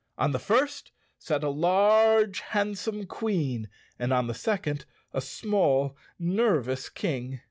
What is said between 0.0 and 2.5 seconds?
On the first sat a large,